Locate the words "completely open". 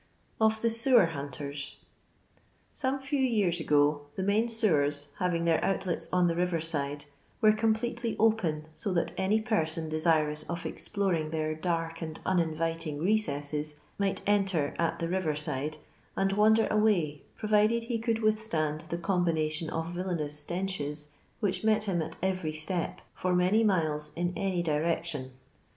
7.53-8.65